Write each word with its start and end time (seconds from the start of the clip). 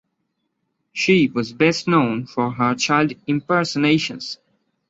She 0.93 1.29
was 1.29 1.53
best 1.53 1.87
known 1.87 2.25
for 2.25 2.49
her 2.49 2.73
child 2.73 3.13
impersonations. 3.27 4.39